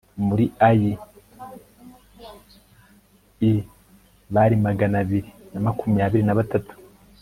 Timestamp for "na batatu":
6.25-6.73